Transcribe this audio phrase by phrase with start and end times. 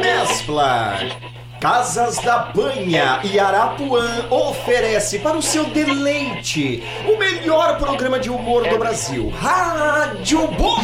[0.00, 0.98] Mesbla.
[1.60, 8.68] Casas da Banha e Arapuã oferece para o seu deleite o melhor programa de humor
[8.68, 10.82] do Brasil, Rádio Bobo.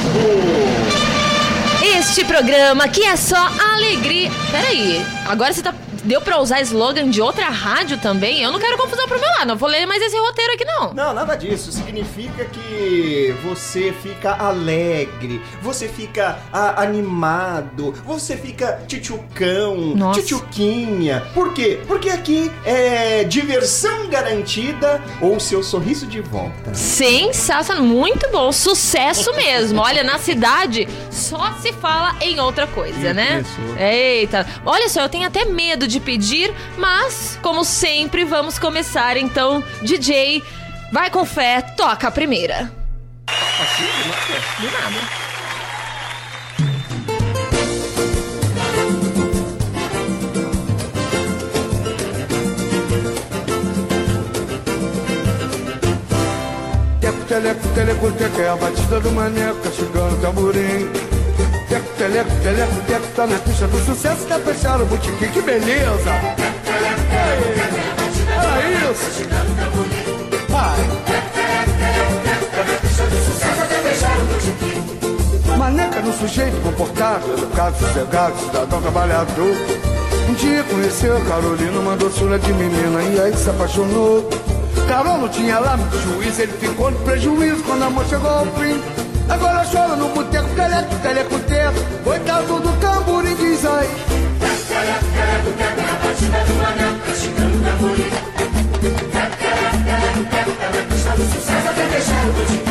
[1.99, 3.37] Este programa que é só
[3.75, 4.31] alegria.
[4.51, 5.75] Peraí, agora você tá
[6.05, 8.43] deu pra usar slogan de outra rádio também?
[8.43, 10.93] Eu não quero confusão pro meu lado, não vou ler mais esse roteiro aqui não.
[10.93, 11.73] Não, nada disso.
[11.73, 20.21] Significa que você fica alegre, você fica a, animado, você fica tchutchucão, Nossa.
[20.21, 21.23] tchutchuquinha.
[21.35, 21.81] Por quê?
[21.87, 26.75] Porque aqui é diversão garantida ou seu sorriso de volta.
[26.75, 29.81] Sensacional, muito bom, sucesso mesmo.
[29.81, 33.43] Olha, na cidade só se fala em outra coisa, né?
[33.43, 33.79] Isso.
[33.79, 39.63] Eita, olha só, eu tenho até medo de pedir, mas como sempre, vamos começar então.
[39.83, 40.43] DJ,
[40.93, 42.73] vai com fé, toca a primeira.
[43.27, 43.85] Assim,
[44.61, 45.31] Do nada.
[57.31, 61.10] Teleco, teleco, teco, é a batida do maneco, castigando o tamborim.
[62.01, 66.11] Teleco, teleco, teco, tá na pista do sucesso, tá fechado o botiquim, que beleza!
[68.39, 69.29] Era isso!
[70.49, 70.79] Vai!
[75.59, 79.55] Maneca no sujeito comportado, educado, sossegado, cidadão trabalhador.
[80.27, 84.27] Um dia conheceu a Carolina, uma doçura de menina, e aí se apaixonou.
[84.89, 88.47] Carol não tinha lá muito juízo, ele ficou no prejuízo quando a amor chegou ao
[88.47, 89.00] fim.
[89.71, 91.81] Chora no boteco, teleco, teleco, teco.
[92.03, 93.89] Coitado do tamborim, diz aí.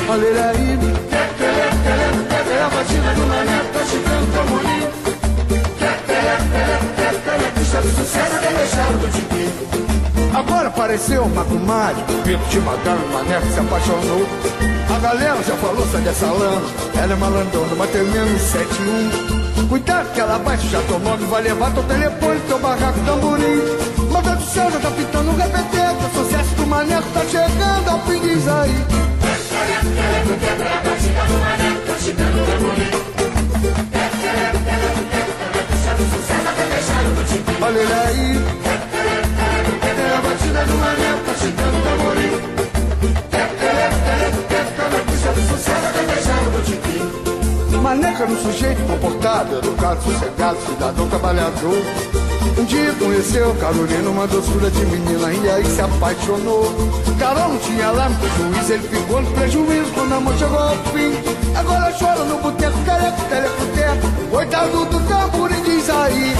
[0.09, 0.77] Olha ele aí,
[1.09, 2.49] teco, teleco, teleco, teco.
[2.49, 4.81] É a batida do mané, tá chegando o.
[5.79, 7.19] Teco, teleco, teleco, teco.
[7.71, 10.08] Tá do sucesso, até deixar o botiquim.
[10.33, 14.27] Agora apareceu uma comadre, Pipo de madame, mané se apaixonou.
[14.93, 16.61] A galera já falou, sai dessa lama.
[16.95, 19.67] Ela é malandrona, mas tem menos 71.
[19.67, 23.61] Cuidado que ela bate, já tomou, vai levar teu telefone, teu barraco, tamborim.
[24.11, 26.05] Mas Deus do céu, já tá pitando um repeteco.
[26.05, 28.85] O sucesso do maneco tá chegando ao fim, diz aí.
[37.61, 38.09] Olha ele aí.
[38.09, 38.09] É tá.
[38.09, 38.28] Tá tá
[46.47, 47.79] o botiquim.
[47.81, 51.81] Maneca no sujeito comportado, educado, sossegado, cidadão trabalhador.
[52.57, 56.65] Um dia conheceu Carolina, uma doçura de menina, e aí se apaixonou.
[57.17, 60.75] Carol não tinha lá muito juízo, ele ficou no prejuízo quando a amor chegou ao
[60.75, 61.13] fim.
[61.55, 64.29] Agora chora no boteco, teleco, teleco, teco.
[64.29, 66.35] Coitado do tamborim, diz aí.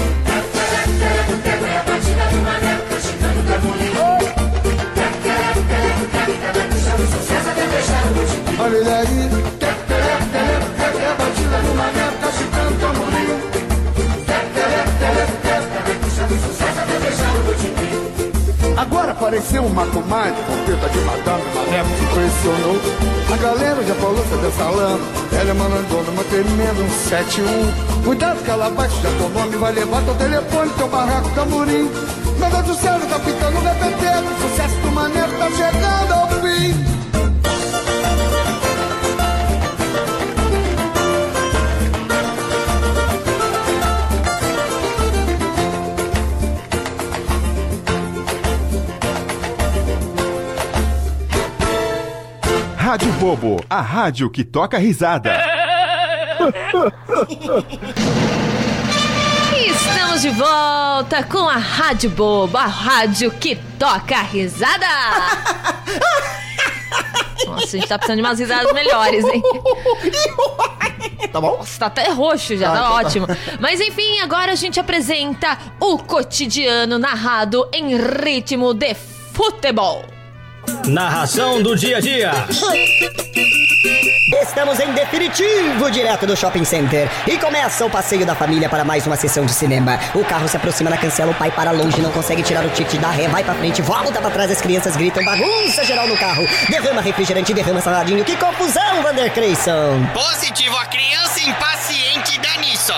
[8.60, 9.30] Olha ele aí.
[16.22, 16.80] É sucesso,
[17.38, 18.76] o botiquim.
[18.78, 22.78] Agora apareceu uma comadre com pinta de madame, mané que impressionou.
[23.32, 25.00] A galera já falou sobre essa lama.
[25.32, 28.04] Ela é malandona, mas tremendo um 71.
[28.04, 31.90] Cuidado que ela bate, já teu nome vai levar teu telefone, teu barraco, tamborim.
[32.40, 33.60] Meu Deus do céu, tá pitando o.
[33.60, 36.89] O sucesso do maneco tá chegando ao fim.
[52.90, 55.40] Rádio Bobo, a rádio que toca risada.
[59.56, 64.88] Estamos de volta com a Rádio Bobo, a rádio que toca risada.
[67.46, 69.44] Nossa, a gente tá precisando de umas risadas melhores, hein?
[71.32, 71.58] Tá bom?
[71.60, 72.96] Nossa, tá até roxo já, Ah, tá então tá.
[72.96, 73.28] ótimo.
[73.60, 80.04] Mas enfim, agora a gente apresenta o cotidiano narrado em ritmo de futebol.
[80.88, 82.32] Narração do dia a dia.
[84.42, 89.06] Estamos em definitivo direto do shopping center e começa o passeio da família para mais
[89.08, 90.00] uma sessão de cinema.
[90.14, 93.00] O carro se aproxima da cancela, o pai para longe, não consegue tirar o ticket,
[93.00, 96.46] dá ré, vai pra frente, volta pra trás, as crianças gritam, bagunça geral no carro,
[96.70, 100.06] derrama refrigerante, derrama saladinho, que confusão, Vander Creyson!
[100.14, 102.09] Positivo, a criança impaciente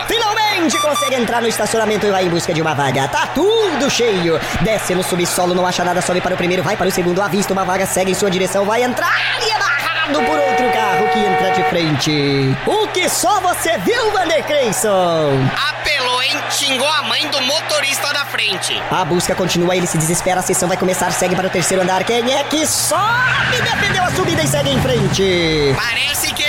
[0.07, 3.07] Finalmente consegue entrar no estacionamento e vai em busca de uma vaga.
[3.07, 4.39] Tá tudo cheio.
[4.62, 7.51] Desce no subsolo, não acha nada, sobe para o primeiro, vai para o segundo, avista
[7.54, 11.19] uma vaga, segue em sua direção, vai entrar e é barrado por outro carro que
[11.19, 12.57] entra de frente.
[12.68, 15.50] O que só você viu, Vander Creyson?
[15.69, 16.38] Apelou, hein?
[16.51, 18.81] Xingou a mãe do motorista da frente.
[18.92, 22.04] A busca continua, ele se desespera, a sessão vai começar, segue para o terceiro andar.
[22.04, 23.62] Quem é que sobe?
[23.63, 25.75] Defendeu a subida e segue em frente.
[25.75, 26.40] Parece que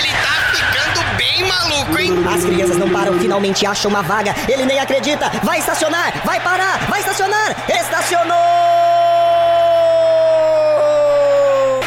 [1.33, 2.13] bem maluco, hein?
[2.33, 4.35] As crianças não param, finalmente acham uma vaga.
[4.47, 5.31] Ele nem acredita.
[5.43, 7.57] Vai estacionar, vai parar, vai estacionar.
[7.69, 8.37] Estacionou!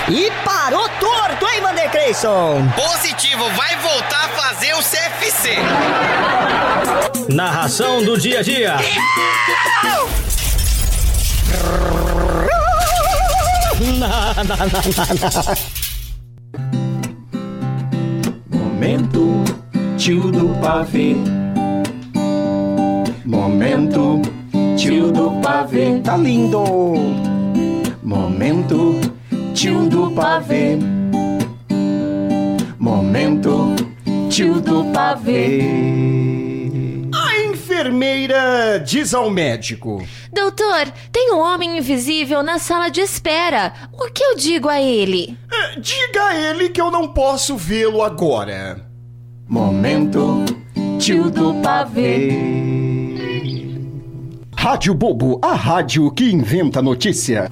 [0.10, 2.68] E parou torto, hein, Vander Creyson?
[2.76, 5.58] Positivo, vai voltar a fazer o CFC.
[7.30, 8.76] Narração do dia a dia.
[13.86, 15.75] Momento
[20.06, 21.16] tio do pavê.
[23.26, 24.22] Momento
[24.78, 26.00] tio do pavê.
[26.04, 26.64] Tá lindo.
[28.04, 29.00] Momento
[29.56, 30.78] tio do pavê.
[32.78, 33.76] Momento
[34.30, 35.62] tio do pavê.
[37.12, 43.74] A enfermeira diz ao médico: Doutor, tem um homem invisível na sala de espera.
[43.92, 45.36] O que eu digo a ele?
[45.52, 48.85] "É, Diga a ele que eu não posso vê-lo agora.
[49.48, 50.44] Momento
[51.00, 52.32] tio do pavê.
[54.58, 57.48] Rádio Bobo, a rádio que inventa notícia.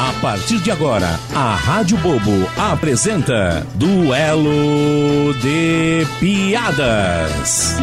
[0.00, 7.76] A partir de agora, a Rádio Bobo apresenta Duelo de Piadas.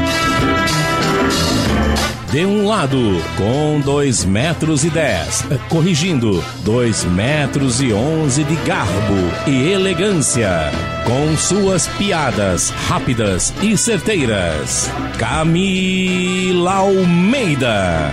[2.32, 2.98] De um lado,
[3.36, 10.72] com 2 metros e 10, corrigindo, 2 metros e 11 de garbo e elegância,
[11.04, 14.90] com suas piadas rápidas e certeiras,
[15.20, 18.12] Camila Almeida.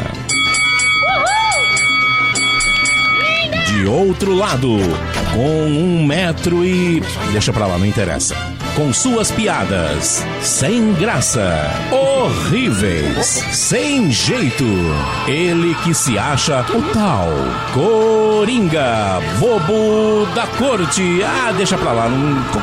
[3.66, 4.78] De outro lado,
[5.32, 7.00] com um metro e.
[7.30, 8.57] Deixa pra lá, não interessa.
[8.78, 14.64] Com suas piadas, sem graça, horríveis, sem jeito.
[15.26, 17.28] Ele que se acha o tal
[17.74, 21.24] Coringa, bobo da corte.
[21.24, 22.08] Ah, deixa pra lá,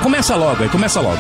[0.02, 1.20] começa logo aí, começa logo.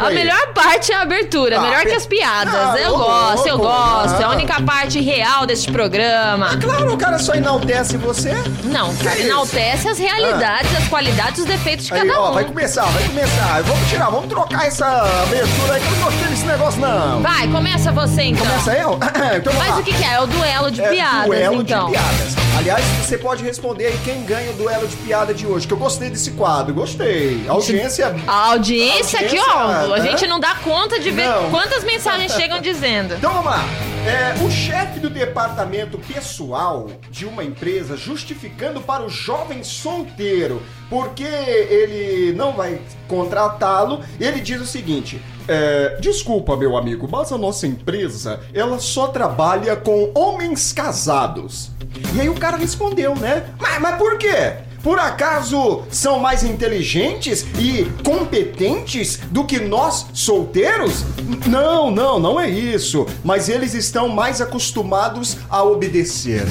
[0.00, 0.14] Abertura A aí.
[0.14, 2.54] melhor parte é a abertura, Ah, melhor pe- que as piadas.
[2.54, 4.20] Ah, eu gosto, eu gosto.
[4.20, 4.30] É a Ah.
[4.30, 6.56] única parte real deste programa.
[6.60, 8.32] Claro, o cara só enaltece você.
[8.64, 9.26] Não, Que é isso?
[9.26, 12.34] enaltece as realidades, as qualidades, os defeitos de Aí, cada ó, um.
[12.34, 13.62] vai começar, vai começar.
[13.62, 14.86] Vamos tirar, vamos trocar essa
[15.22, 17.20] abertura aí que eu não gostei desse negócio, não.
[17.22, 18.46] Vai, começa você então.
[18.46, 18.98] Começa eu?
[19.36, 20.12] então Mas o que, que é?
[20.12, 21.86] É o duelo de É piadas, duelo então.
[21.86, 22.34] de piadas.
[22.58, 25.78] Aliás, você pode responder aí quem ganha o duelo de piada de hoje, que eu
[25.78, 27.44] gostei desse quadro, gostei.
[27.48, 28.14] A audiência...
[28.26, 31.50] A audiência aqui, ó, a gente não dá conta de ver Não.
[31.50, 33.14] quantas mensagens chegam dizendo.
[33.14, 33.64] Então vamos lá.
[34.04, 41.22] É, o chefe do departamento pessoal de uma empresa justificando para o jovem solteiro porque
[41.22, 47.66] ele não vai contratá-lo, ele diz o seguinte: é, desculpa, meu amigo, mas a nossa
[47.66, 51.70] empresa ela só trabalha com homens casados.
[52.14, 53.44] E aí o cara respondeu, né?
[53.60, 54.54] Mas, mas por quê?
[54.82, 61.04] Por acaso são mais inteligentes e competentes do que nós solteiros?
[61.46, 63.06] Não, não, não é isso.
[63.24, 66.42] Mas eles estão mais acostumados a obedecer.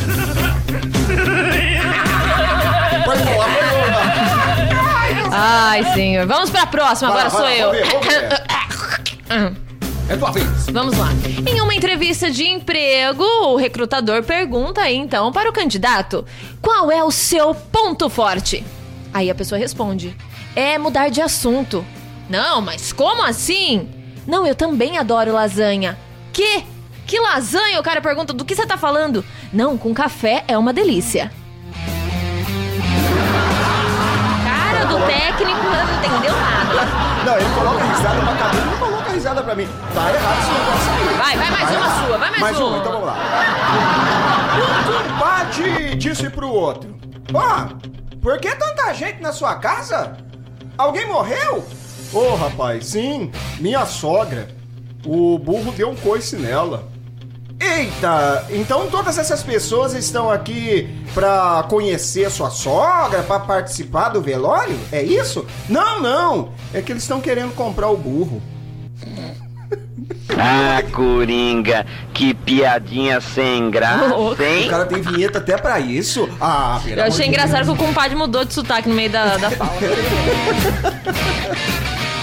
[3.06, 5.30] Pode falar, pode falar.
[5.34, 6.26] Ai, senhor.
[6.28, 7.88] Vamos pra próxima, Vai agora vai sou lá, eu.
[7.92, 8.30] vamos ver,
[9.30, 9.62] vamos ver.
[10.72, 11.08] Vamos lá.
[11.48, 16.24] Em uma entrevista de emprego, o recrutador pergunta então para o candidato:
[16.62, 18.64] qual é o seu ponto forte?
[19.12, 20.16] Aí a pessoa responde:
[20.56, 21.84] é mudar de assunto.
[22.30, 23.90] Não, mas como assim?
[24.28, 25.98] Não, eu também adoro lasanha.
[26.32, 26.64] Que?
[27.08, 27.80] Que lasanha?
[27.80, 29.26] O cara pergunta: do que você tá falando?
[29.52, 31.32] Não, com café é uma delícia.
[34.44, 36.86] Cara do técnico não entendeu nada.
[37.26, 39.68] Não, ele coloca risada pra cabelo, não coloca risada pra mim.
[39.94, 41.18] Tá errado esse negócio aí.
[41.18, 42.08] Vai, vai mais Tá uma errado.
[42.08, 42.68] sua, vai mais Mais uma.
[42.68, 43.16] uma, então vamos lá.
[44.58, 46.96] Um compadre disse pro outro:
[47.34, 47.68] Ó,
[48.22, 50.18] por que tanta gente na sua casa?
[50.78, 51.64] Alguém morreu?
[52.14, 54.48] Ô, rapaz, sim, minha sogra.
[55.06, 56.88] O burro deu um coice nela.
[57.60, 58.46] Eita!
[58.50, 64.78] Então todas essas pessoas estão aqui pra conhecer sua sogra, pra participar do velório?
[64.92, 65.46] É isso?
[65.70, 66.50] Não, não!
[66.74, 68.42] É que eles estão querendo comprar o burro.
[70.38, 74.68] Ah, Coringa, que piadinha sem graça, hein?
[74.68, 76.28] O cara tem vinheta até pra isso?
[76.40, 79.72] Ah, Eu achei engraçado que o compadre mudou de sotaque no meio da, da fala.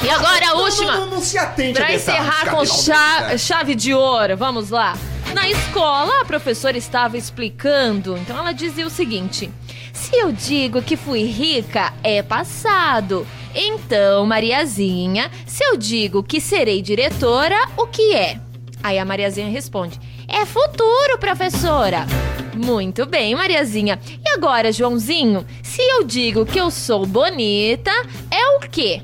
[0.00, 0.93] E agora a última.
[0.93, 4.97] Não, não, não se atente Pra a encerrar com cha- chave de ouro, vamos lá.
[5.35, 9.50] Na escola, a professora estava explicando, então ela dizia o seguinte:
[9.93, 13.26] Se eu digo que fui rica, é passado.
[13.55, 18.38] Então, Mariazinha, se eu digo que serei diretora, o que é?
[18.83, 22.07] Aí a Mariazinha responde: É futuro, professora.
[22.55, 24.00] Muito bem, Mariazinha.
[24.25, 27.90] E agora, Joãozinho, se eu digo que eu sou bonita,
[28.31, 29.02] é o quê?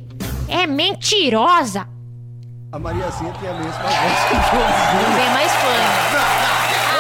[0.49, 1.87] É mentirosa.
[2.73, 3.93] A Mariazinha tem a mesma voz
[4.29, 5.17] que o Joãozinho.
[5.17, 5.75] Vem mais fã.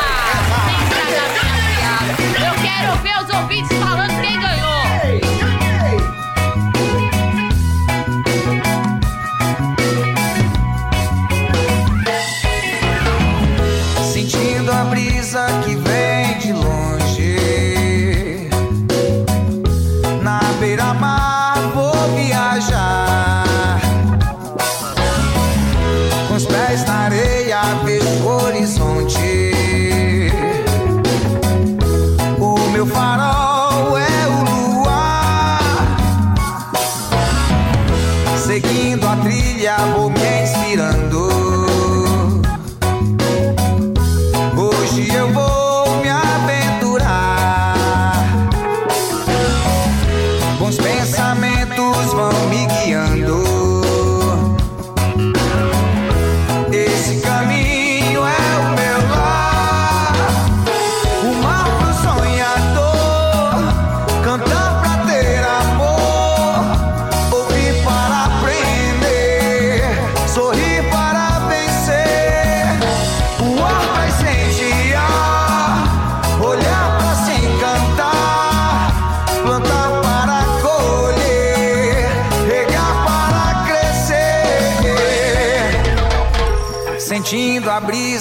[0.01, 2.47] Ah, vem estragar minha piada.
[2.47, 3.74] Eu quero ver os ouvintes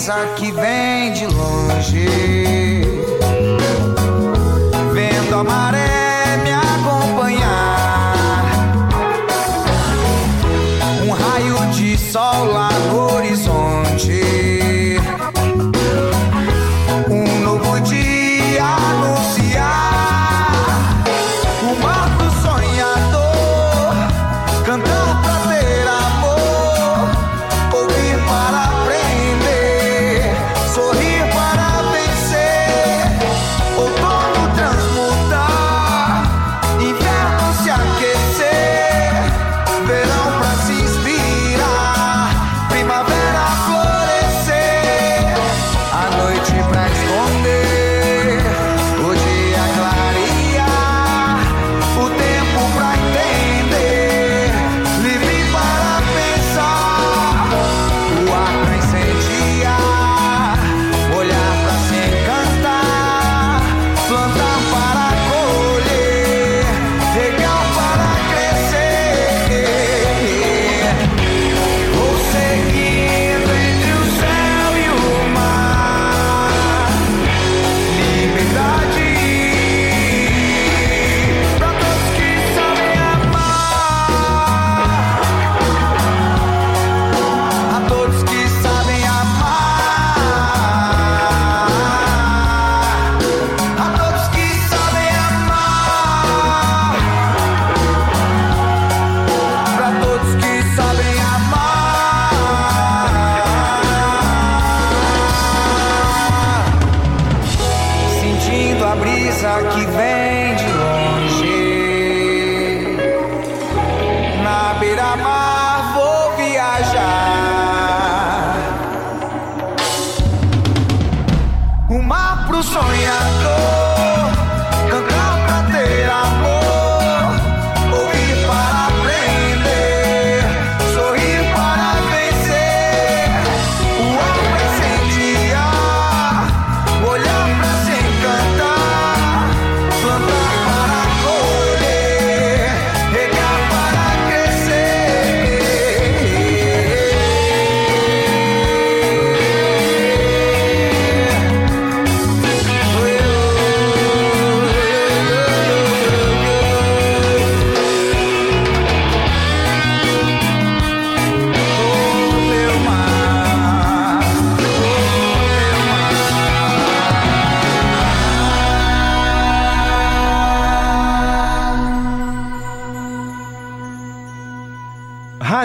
[0.04, 0.93] brisa que vem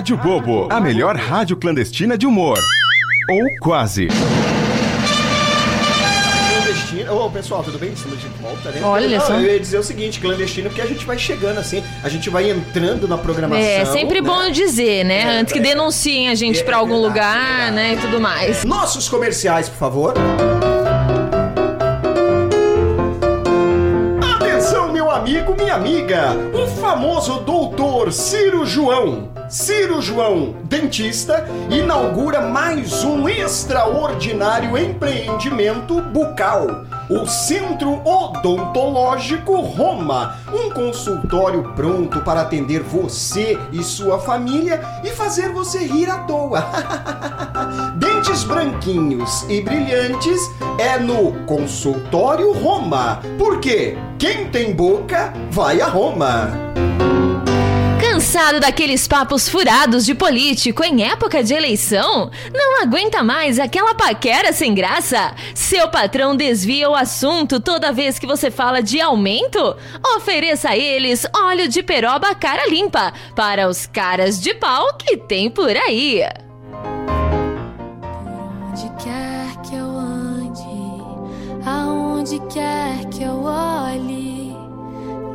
[0.09, 2.57] Rádio Bobo, a melhor rádio clandestina de humor.
[3.31, 4.09] Ou quase.
[6.49, 7.13] Clandestino.
[7.15, 7.93] Ô, pessoal, tudo bem?
[7.93, 8.81] Estamos de volta, né?
[8.83, 9.35] Olha Não, só.
[9.35, 12.51] Eu ia dizer o seguinte, clandestino, porque a gente vai chegando assim, a gente vai
[12.51, 13.63] entrando na programação.
[13.63, 14.27] É, sempre né?
[14.27, 15.21] bom dizer, né?
[15.25, 15.63] É, Antes que é.
[15.63, 17.77] denunciem a gente É pra algum verdade, lugar, verdade.
[17.77, 17.93] né?
[17.93, 18.65] E tudo mais.
[18.65, 20.15] Nossos comerciais, por favor.
[24.37, 26.31] Atenção, meu amigo, minha amiga.
[26.55, 27.41] O famoso
[28.09, 29.29] doutor Ciro João.
[29.49, 36.67] Ciro João, dentista, inaugura mais um extraordinário empreendimento bucal.
[37.11, 45.51] O Centro Odontológico Roma, um consultório pronto para atender você e sua família e fazer
[45.51, 46.65] você rir à toa.
[47.97, 50.41] Dentes branquinhos e brilhantes
[50.79, 53.21] é no Consultório Roma.
[53.39, 56.69] Porque quem tem boca vai a Roma.
[58.29, 62.31] Cansado daqueles papos furados de político em época de eleição?
[62.53, 65.35] Não aguenta mais aquela paquera sem graça?
[65.55, 69.75] Seu patrão desvia o assunto toda vez que você fala de aumento?
[70.15, 75.49] Ofereça a eles óleo de peroba cara limpa para os caras de pau que tem
[75.49, 76.21] por aí.
[78.69, 81.03] Onde quer que eu ande,
[81.65, 84.55] aonde quer que eu olhe,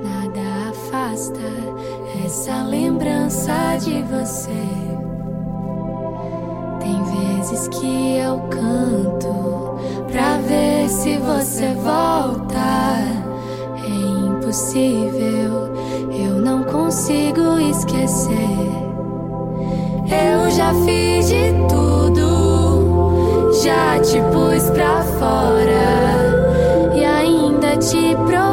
[0.03, 1.73] nada afasta
[2.25, 4.51] essa lembrança de você.
[6.79, 9.77] Tem vezes que eu canto
[10.11, 12.63] pra ver se você volta.
[13.83, 13.89] É
[14.27, 15.73] impossível,
[16.11, 18.33] eu não consigo esquecer.
[20.07, 28.52] Eu já fiz de tudo, já te pus pra fora e ainda te procuro,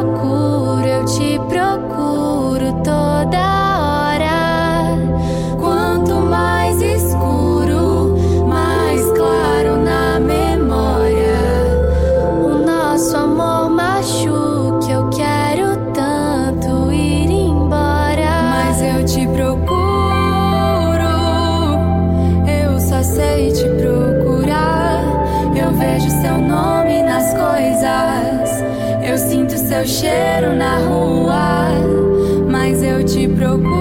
[29.81, 31.69] seu cheiro na rua.
[32.49, 33.71] Mas eu te procuro.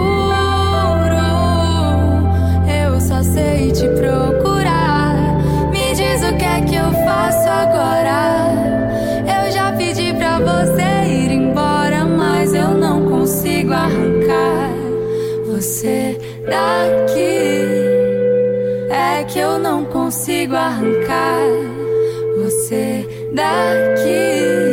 [2.84, 5.14] Eu só sei te procurar.
[5.70, 8.50] Me diz o que é que eu faço agora.
[9.44, 14.70] Eu já pedi pra você ir embora, mas eu não consigo arrancar
[15.46, 17.50] você daqui.
[18.90, 21.40] É que eu não consigo arrancar
[22.38, 24.69] você daqui.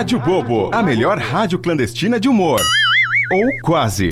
[0.00, 2.58] Rádio Bobo, a melhor rádio clandestina de humor.
[3.30, 4.08] Ou quase.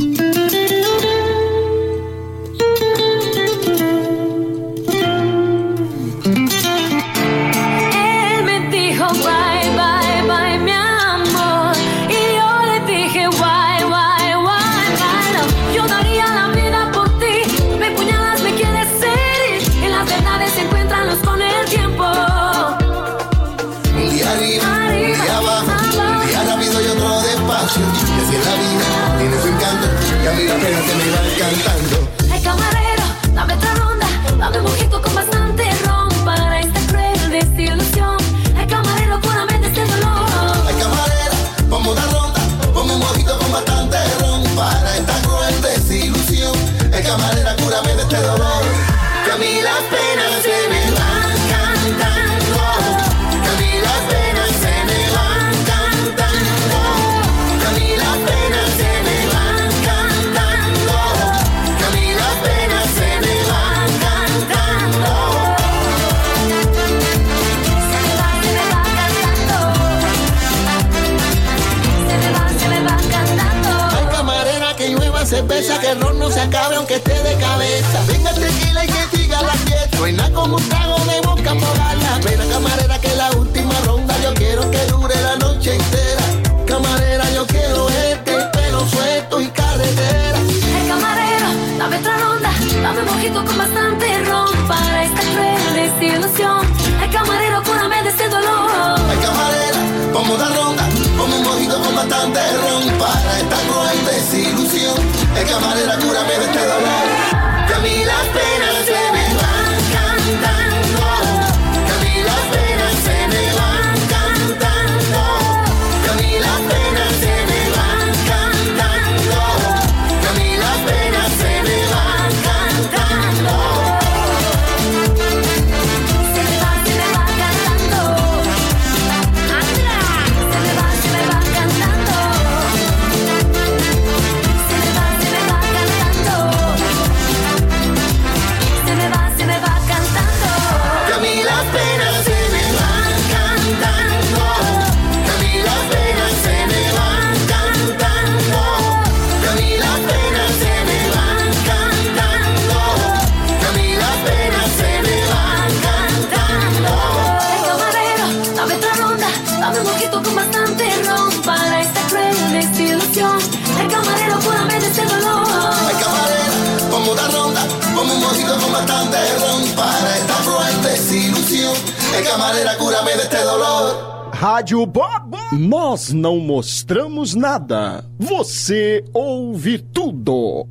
[176.59, 178.05] Mostramos nada.
[178.18, 180.66] Você ouve tudo.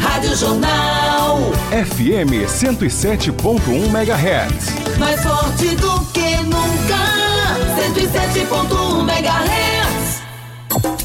[0.00, 1.38] Rádio Jornal.
[1.70, 4.98] FM 107.1 MHz.
[4.98, 6.98] Mais forte do que nunca.
[7.94, 9.75] 107.1 MHz.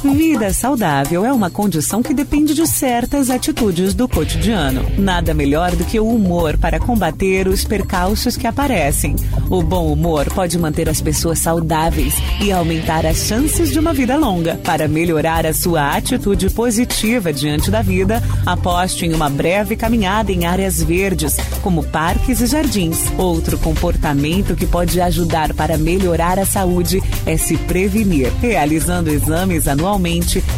[0.04, 4.84] Vida saudável é uma condição que depende de certas atitudes do cotidiano.
[4.98, 9.16] Nada melhor do que o humor para combater os percalços que aparecem.
[9.48, 14.18] O bom humor pode manter as pessoas saudáveis e aumentar as chances de uma vida
[14.18, 14.56] longa.
[14.64, 20.46] Para melhorar a sua atitude positiva diante da vida, aposte em uma breve caminhada em
[20.46, 22.98] áreas verdes, como parques e jardins.
[23.20, 29.68] Outro comportamento que pode ajudar para melhorar a saúde é se prevenir, realizando exames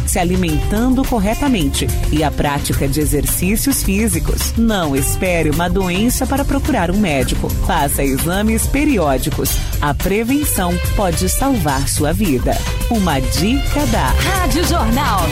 [0.06, 4.52] se alimentando corretamente e a prática de exercícios físicos.
[4.56, 7.48] Não espere uma doença para procurar um médico.
[7.66, 9.50] Faça exames periódicos.
[9.80, 12.56] A prevenção pode salvar sua vida.
[12.90, 15.22] Uma dica da Rádio Jornal.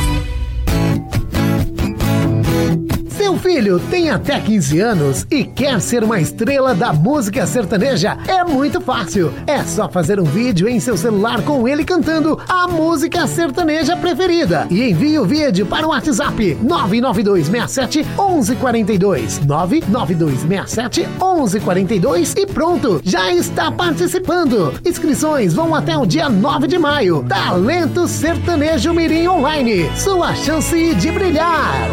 [3.33, 8.19] Seu filho tem até 15 anos e quer ser uma estrela da música sertaneja?
[8.29, 9.33] É muito fácil.
[9.47, 14.67] É só fazer um vídeo em seu celular com ele cantando a música sertaneja preferida
[14.71, 23.73] e envie o vídeo para o WhatsApp 99267 1142 99267 1142 e pronto, já está
[23.73, 24.75] participando.
[24.85, 27.25] Inscrições vão até o dia 9 de maio.
[27.27, 29.91] Talento Sertanejo Mirim Online.
[29.97, 31.89] Sua chance de brilhar.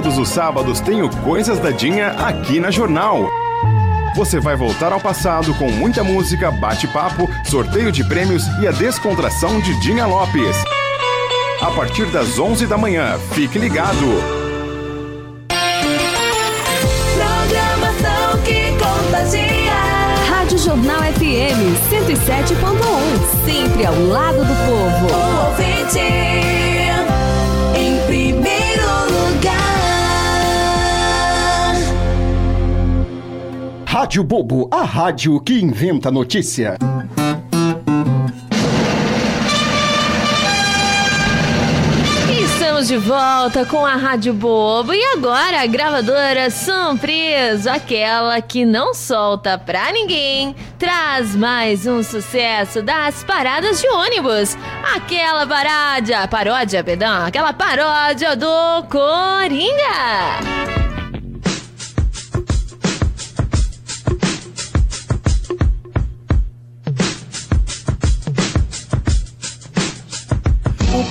[0.00, 3.28] Todos os sábados tem o Coisas da Dinha aqui na Jornal.
[4.14, 9.60] Você vai voltar ao passado com muita música, bate-papo, sorteio de prêmios e a descontração
[9.60, 10.56] de Dinha Lopes.
[11.60, 14.06] A partir das 11 da manhã, fique ligado.
[17.16, 19.58] Programação que contagia.
[20.48, 25.12] FM 107.1, sempre ao lado do povo.
[25.12, 26.47] O ouvinte
[33.90, 36.76] Rádio Bobo, a rádio que inventa notícia.
[42.38, 48.92] Estamos de volta com a Rádio Bobo e agora a gravadora surpresa, aquela que não
[48.92, 54.54] solta pra ninguém, traz mais um sucesso das paradas de ônibus.
[54.94, 60.87] Aquela paródia, paródia, perdão, aquela paródia do Coringa.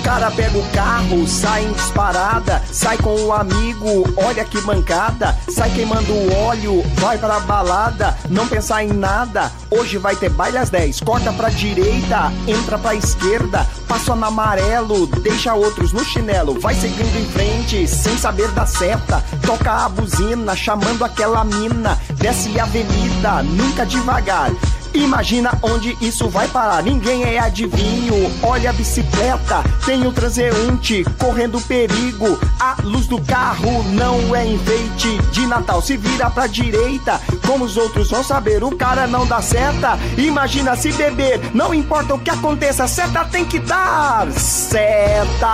[0.08, 5.68] Cara pega o carro, sai em disparada, sai com o amigo, olha que mancada, sai
[5.68, 9.52] queimando óleo, vai pra balada, não pensar em nada.
[9.70, 15.06] Hoje vai ter baile às 10, corta pra direita, entra pra esquerda, passa no amarelo,
[15.20, 20.56] deixa outros no chinelo, vai seguindo em frente, sem saber da seta, toca a buzina,
[20.56, 24.52] chamando aquela mina, desce a avenida, nunca devagar.
[24.94, 26.82] Imagina onde isso vai parar.
[26.82, 28.30] Ninguém é adivinho.
[28.42, 32.38] Olha a bicicleta, tem um transeunte correndo perigo.
[32.60, 35.80] A luz do carro não é enfeite de Natal.
[35.82, 39.98] Se vira pra direita, como os outros vão saber, o cara não dá seta.
[40.16, 45.48] Imagina se beber, não importa o que aconteça, seta tem que dar seta.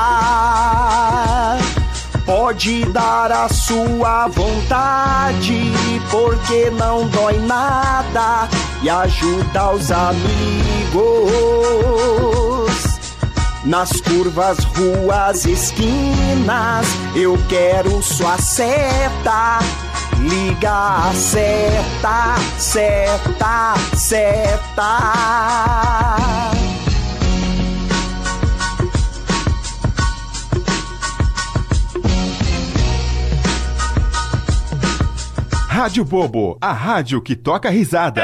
[2.25, 5.73] Pode dar a sua vontade,
[6.11, 8.49] porque não dói nada
[8.83, 10.25] e ajuda os amigos.
[13.65, 19.59] Nas curvas, ruas, esquinas, eu quero sua seta.
[20.19, 25.35] Liga a seta, seta, seta.
[35.75, 38.23] Rádio Bobo, a rádio que toca risada.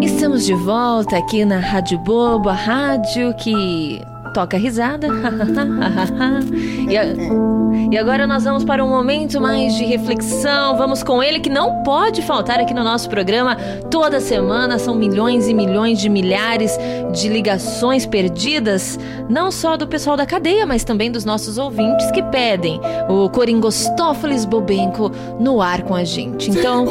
[0.00, 4.00] Estamos de volta aqui na Rádio Bobo, a rádio que
[4.32, 5.06] toca risada.
[6.88, 7.04] e, a-
[7.90, 10.76] e agora nós vamos para um momento mais de reflexão.
[10.76, 13.56] Vamos com ele que não pode faltar aqui no nosso programa
[13.90, 14.78] toda semana.
[14.78, 16.76] São milhões e milhões de milhares
[17.12, 22.22] de ligações perdidas, não só do pessoal da cadeia, mas também dos nossos ouvintes que
[22.22, 26.50] pedem o Coringostófeles Bobenco no ar com a gente.
[26.50, 26.86] Então,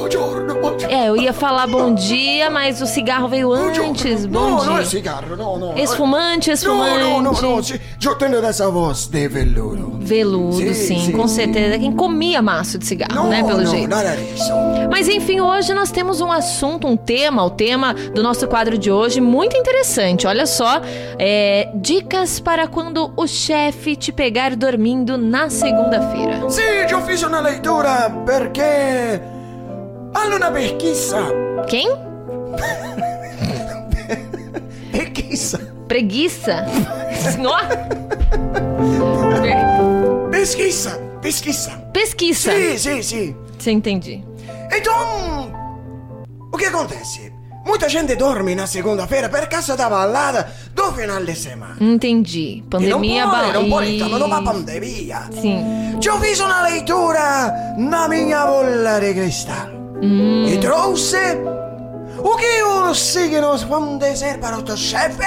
[0.89, 4.25] é, eu ia falar bom dia, mas o cigarro veio antes.
[4.25, 4.65] Bom dia.
[4.65, 5.77] no es cigarro, no, no.
[5.77, 7.03] Esfumante, esfumante.
[7.03, 9.97] No, no, no, sí, yo tengo esa voz de veludo.
[9.99, 11.11] Veludo, Sim, sim, sim.
[11.11, 11.77] com certeza.
[11.77, 13.43] Quem comia maço de cigarro, No, né?
[13.43, 13.89] Pelo no, jeito.
[14.89, 18.91] Mas enfim, hoje nós temos um assunto, um tema, o tema do nosso quadro de
[18.91, 20.27] hoje, muito interessante.
[20.27, 20.81] Olha só,
[21.19, 26.49] é, dicas para quando o chefe te pegar dormindo na segunda-feira.
[26.49, 29.21] Sì, io fiz una lettura perché
[30.13, 31.17] hanno una pesquisa.
[31.67, 31.89] Quem?
[34.91, 35.59] Pesquisa.
[35.87, 36.65] Preguiça?
[37.45, 37.55] Ó,
[40.45, 41.71] Pesquisa, pesquisa.
[41.91, 42.51] Pesquisa.
[42.51, 43.35] Sì, sì, sì.
[43.57, 44.23] Você entendi.
[44.71, 45.51] Então,
[46.53, 47.33] o que acontece?
[47.65, 51.77] Muita gente dorme na segunda-feira per causa da ballada do final de semana.
[51.81, 52.63] Entendi.
[52.69, 55.29] Pandemia e non può, bala- non può, estamos numa Ih, pandemia.
[55.31, 55.97] Sim.
[55.99, 59.71] Io fiz una leitura na minha bola de cristal.
[59.99, 60.45] Hum.
[60.45, 61.39] E trouxe
[62.19, 65.25] o que os signos vão dizer para o teu chefe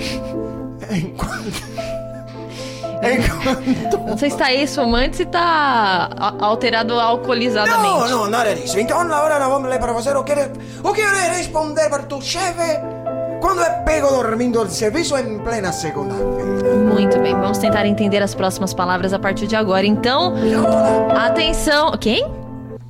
[0.90, 1.95] enquanto...
[3.02, 3.98] enquanto...
[4.06, 6.08] Não sei se tá esfumante, se tá
[6.40, 8.10] alterado alcoolizadamente.
[8.10, 8.78] No, no, nada disso.
[8.78, 10.32] Então, agora nós vamos ler para você o que,
[10.82, 12.80] o que responder para tu chefe
[13.40, 16.74] quando é pego dormindo do serviço em plena segunda-feira.
[16.92, 19.86] Muito bem, vamos tentar entender as próximas palavras a partir de agora.
[19.86, 20.34] Então,
[21.14, 21.92] atenção.
[21.92, 22.26] Quem?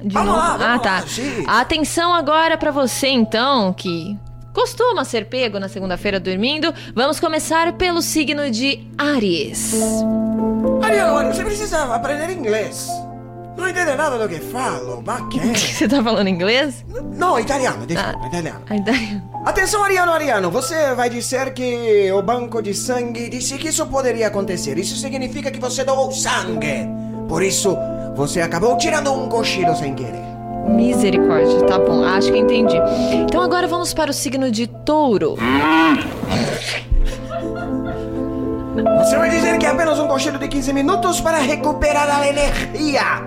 [0.03, 0.39] De Vamos novo?
[0.39, 1.05] lá, vamos ah, tá.
[1.47, 1.61] lá.
[1.61, 4.17] Atenção agora pra você, então, que
[4.57, 6.73] costuma ser pego na segunda-feira dormindo.
[6.95, 9.75] Vamos começar pelo signo de Aries.
[10.83, 12.89] Ariel, você precisa aprender inglês.
[13.55, 15.59] Não entende nada do que falo, que?
[15.59, 16.85] Você tá falando inglês?
[17.15, 18.63] Não, italiano, desculpa, italiano.
[18.71, 18.93] Ainda...
[19.45, 24.29] Atenção, Ariano, Ariano, você vai dizer que o banco de sangue disse que isso poderia
[24.29, 24.79] acontecer.
[24.79, 26.89] Isso significa que você doou sangue.
[27.29, 27.77] Por isso,
[28.15, 30.36] você acabou tirando um cochilo sem querer.
[30.69, 32.77] Misericórdia, tá bom, acho que entendi.
[33.13, 35.37] Então agora vamos para o signo de Touro.
[38.99, 43.23] Você vai dizer que é apenas um cochilo de 15 minutos para recuperar a energia.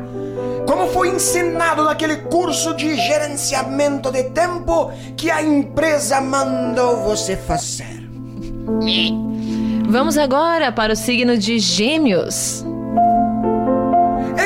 [0.67, 8.07] Como foi ensinado naquele curso de gerenciamento de tempo que a empresa mandou você fazer.
[9.87, 12.63] Vamos agora para o signo de Gêmeos.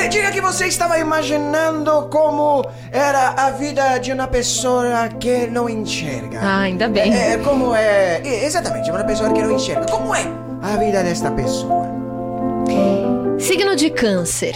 [0.09, 6.39] Diga que você estava imaginando como era a vida de uma pessoa que não enxerga.
[6.41, 7.13] Ah, ainda bem.
[7.13, 8.21] É, como é.
[8.23, 9.85] é, Exatamente, uma pessoa que não enxerga.
[9.85, 10.25] Como é
[10.61, 11.87] a vida desta pessoa?
[13.39, 14.55] Signo de Câncer.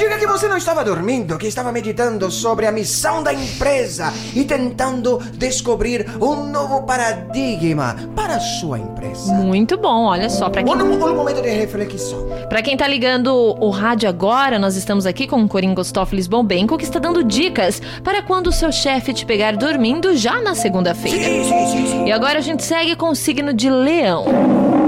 [0.00, 4.44] Diga que você não estava dormindo, que estava meditando sobre a missão da empresa e
[4.44, 9.30] tentando descobrir um novo paradigma para a sua empresa.
[9.34, 12.26] Muito bom, olha só, para quem Um, um momento de reflexão.
[12.48, 13.28] Para quem tá ligando
[13.60, 18.22] o rádio agora, nós estamos aqui com o Coringostoff Bombenco, que está dando dicas para
[18.22, 21.22] quando o seu chefe te pegar dormindo já na segunda-feira.
[21.22, 22.04] Sim, sim, sim, sim.
[22.06, 24.79] E agora a gente segue com o signo de Leão.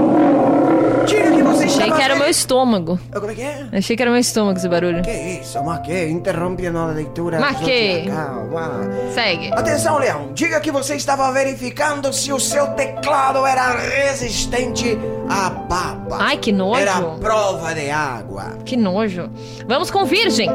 [1.05, 2.99] Que você Achei que era meu estômago.
[3.11, 3.67] Como é que é?
[3.73, 5.01] Achei que era meu estômago esse barulho.
[5.01, 6.07] Que isso, ma que?
[6.07, 7.39] Interrompe a nossa leitura.
[7.39, 8.05] Ma que?
[8.07, 8.71] Calma.
[9.13, 9.51] Segue.
[9.53, 10.31] Atenção, Leão.
[10.33, 14.97] Diga que você estava verificando se o seu teclado era resistente
[15.29, 16.17] à baba.
[16.19, 16.79] Ai, que nojo.
[16.79, 18.57] Era prova de água.
[18.65, 19.29] Que nojo.
[19.67, 20.49] Vamos com Virgem.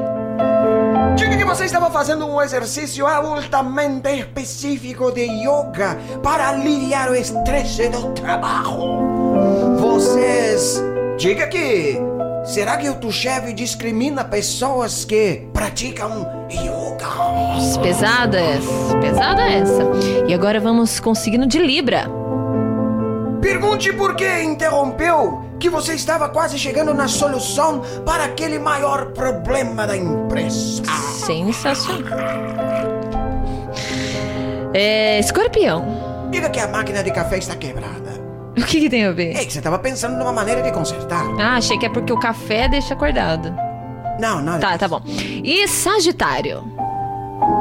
[1.17, 7.89] Diga que você estava fazendo um exercício altamente específico de yoga para aliviar o estresse
[7.89, 9.18] do trabalho.
[9.99, 10.81] Vocês.
[11.19, 11.99] Diga que.
[12.45, 17.83] Será que o chefe discrimina pessoas que praticam yoga?
[17.83, 18.97] Pesada essa.
[19.01, 19.83] Pesada essa.
[20.29, 22.09] E agora vamos com o signo de Libra.
[23.43, 29.85] Pergunte por que interrompeu que você estava quase chegando na solução para aquele maior problema
[29.85, 30.85] da empresa.
[31.27, 32.21] Sensacional.
[34.73, 35.19] É.
[35.19, 36.29] Escorpião.
[36.31, 38.18] Diga que a máquina de café está quebrada.
[38.59, 39.37] O que, que tem a ver?
[39.37, 41.25] Ei, você estava pensando numa maneira de consertar.
[41.39, 43.55] Ah, achei que é porque o café deixa acordado.
[44.19, 44.59] Não, não.
[44.59, 45.01] Tá, tá bom.
[45.07, 46.65] E Sagitário.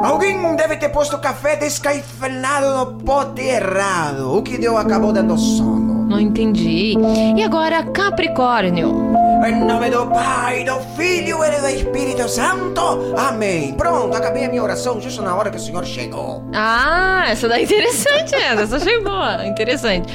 [0.02, 6.06] Alguém deve ter posto café descafeinado no pote errado, o que deu acabou dando sono.
[6.08, 6.94] Não entendi.
[7.36, 9.12] E agora Capricórnio.
[9.46, 13.14] Em nome do Pai, do Filho e do Espírito Santo.
[13.16, 13.74] Amém.
[13.74, 16.44] Pronto, acabei a minha oração justo na hora que o Senhor chegou.
[16.52, 18.62] Ah, essa daí é interessante, essa.
[18.62, 19.46] Essa achei boa.
[19.46, 20.12] Interessante.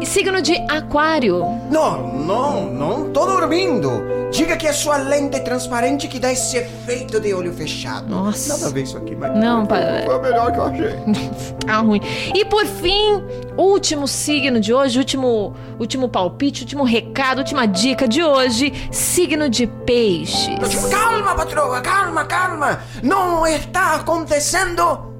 [0.00, 1.42] E signo de Aquário.
[1.70, 3.90] Não, não, não tô dormindo.
[4.30, 8.06] Diga que é sua lente transparente que dá esse efeito de olho fechado.
[8.08, 8.54] Nossa.
[8.54, 9.34] Nada a ver isso aqui, mas.
[9.38, 10.96] Não, pa- Foi o melhor que eu achei.
[11.66, 12.00] Tá ruim.
[12.34, 13.22] E por fim,
[13.56, 19.66] último signo de hoje, último, último palpite, último recado, última dica de hoje: signo de
[19.66, 20.48] peixes.
[20.90, 22.80] Calma, patroa, calma, calma.
[23.02, 25.12] Não está acontecendo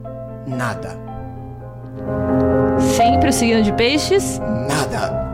[0.47, 1.06] nada.
[2.97, 4.41] Sempre o signo de peixes.
[4.67, 5.27] Nada.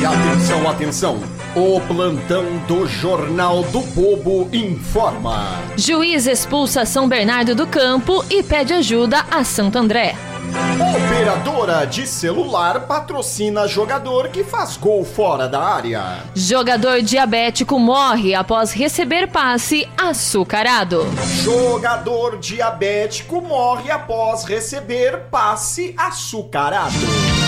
[0.00, 1.20] E atenção, atenção!
[1.54, 5.58] O plantão do Jornal do Bobo informa.
[5.76, 10.14] Juiz expulsa São Bernardo do Campo e pede ajuda a Santo André.
[10.50, 16.24] Operadora de celular patrocina jogador que faz gol fora da área.
[16.34, 21.06] Jogador diabético morre após receber passe açucarado.
[21.42, 27.39] Jogador diabético morre após receber passe açucarado.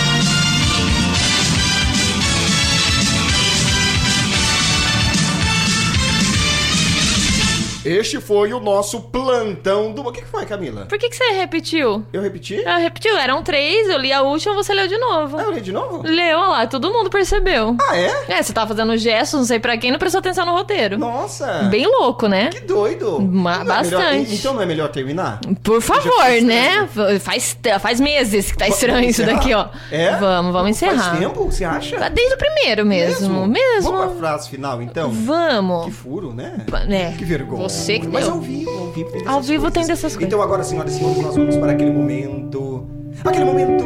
[7.84, 10.02] Este foi o nosso plantão do.
[10.02, 10.86] O que que foi, Camila?
[10.86, 12.04] Por que, que você repetiu?
[12.12, 12.62] Eu repeti?
[12.66, 15.36] Ah, repetiu, eram três, eu li a última, você leu de novo.
[15.38, 16.02] Ah, eu li de novo?
[16.04, 17.76] Leu, olha lá, todo mundo percebeu.
[17.88, 18.24] Ah, é?
[18.28, 20.96] É, você tava fazendo gestos, não sei pra quem, não prestou atenção no roteiro.
[20.98, 21.64] Nossa!
[21.70, 22.50] Bem louco, né?
[22.50, 23.20] Que doido!
[23.20, 24.34] Ma- Não é melhor- bastante.
[24.34, 25.40] então não é melhor terminar?
[25.62, 26.88] Por favor, né?
[27.20, 29.66] Faz, faz meses que tá estranho isso daqui, ó.
[29.90, 30.16] É?
[30.16, 31.10] Vamos, vamos encerrar.
[31.10, 32.10] Faz tempo, você acha?
[32.10, 33.46] Desde o primeiro mesmo.
[33.46, 33.90] Mesmo.
[33.92, 35.10] Vamos pra frase final, então?
[35.10, 35.86] Vamos.
[35.86, 36.64] Que furo, né?
[36.90, 37.12] É.
[37.16, 37.62] Que vergonha.
[37.72, 38.34] Você que Mas deu.
[38.34, 39.72] ao vivo, ao vivo tem dessas Ao vivo coisas.
[39.72, 40.22] tem dessas coisas.
[40.26, 42.86] Então agora, senhoras e senhores, nós vamos para aquele momento...
[43.24, 43.84] Aquele momento...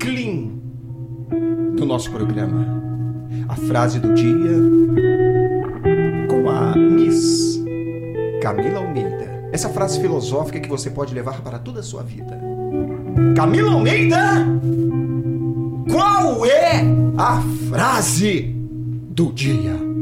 [0.00, 0.48] Clean
[1.76, 2.66] do nosso programa.
[3.48, 4.30] A frase do dia
[6.28, 7.62] com a Miss
[8.40, 9.48] Camila Almeida.
[9.52, 12.40] Essa frase filosófica que você pode levar para toda a sua vida.
[13.36, 14.46] Camila Almeida!
[15.90, 16.82] Qual é
[17.16, 18.54] a frase
[19.10, 19.95] do dia?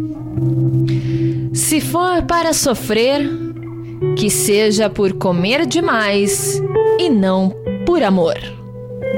[1.53, 3.29] Se for para sofrer,
[4.17, 6.61] que seja por comer demais
[6.99, 7.55] e não
[7.87, 8.37] por amor.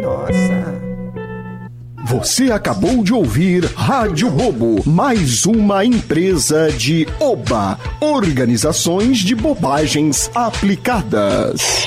[0.02, 0.76] Nossa.
[2.06, 11.84] Você acabou de ouvir Rádio Bobo, mais uma empresa de Oba, Organizações de Bobagens Aplicadas.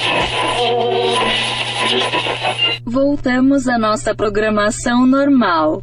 [2.83, 5.81] Voltamos à nossa programação normal.